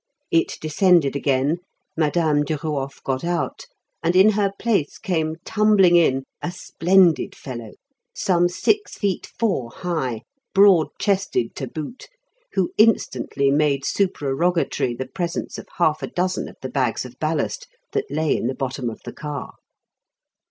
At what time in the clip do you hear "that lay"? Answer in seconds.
17.91-18.35